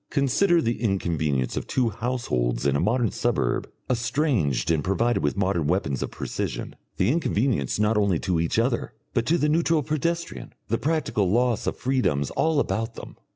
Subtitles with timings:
[0.09, 5.67] Consider the inconvenience of two households in a modern suburb estranged and provided with modern
[5.67, 10.53] weapons of precision, the inconvenience not only to each other, but to the neutral pedestrian,
[10.69, 13.15] the practical loss of freedoms all about them.